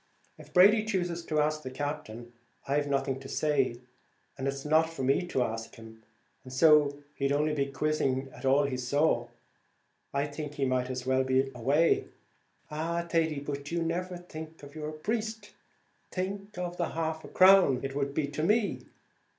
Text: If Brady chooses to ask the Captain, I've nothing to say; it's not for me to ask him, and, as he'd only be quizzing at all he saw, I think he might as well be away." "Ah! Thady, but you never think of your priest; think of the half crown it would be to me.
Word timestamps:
If 0.39 0.51
Brady 0.51 0.83
chooses 0.83 1.23
to 1.25 1.39
ask 1.39 1.61
the 1.61 1.69
Captain, 1.69 2.33
I've 2.67 2.87
nothing 2.87 3.19
to 3.19 3.29
say; 3.29 3.81
it's 4.35 4.65
not 4.65 4.89
for 4.89 5.03
me 5.03 5.27
to 5.27 5.43
ask 5.43 5.75
him, 5.75 6.01
and, 6.43 6.51
as 6.51 6.63
he'd 7.17 7.31
only 7.31 7.53
be 7.53 7.67
quizzing 7.67 8.27
at 8.33 8.43
all 8.43 8.63
he 8.63 8.77
saw, 8.77 9.27
I 10.11 10.25
think 10.25 10.55
he 10.55 10.65
might 10.65 10.89
as 10.89 11.05
well 11.05 11.23
be 11.23 11.51
away." 11.53 12.05
"Ah! 12.71 13.05
Thady, 13.07 13.41
but 13.41 13.69
you 13.71 13.83
never 13.83 14.17
think 14.17 14.63
of 14.63 14.73
your 14.73 14.91
priest; 14.91 15.51
think 16.09 16.57
of 16.57 16.77
the 16.77 16.89
half 16.97 17.31
crown 17.35 17.81
it 17.83 17.93
would 17.93 18.15
be 18.15 18.25
to 18.29 18.41
me. 18.41 18.79